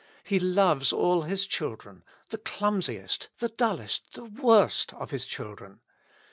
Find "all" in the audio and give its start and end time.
0.91-1.21